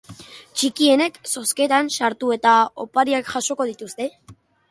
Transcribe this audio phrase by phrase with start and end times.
[0.61, 2.55] Txikienek zozketan sartu eta
[2.87, 4.09] opariak jasoko dituzte.